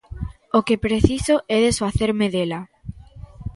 O 0.57 0.59
que 0.67 0.81
preciso 0.85 1.35
é 1.55 1.57
desfacerme 1.67 2.27
dela. 2.35 2.59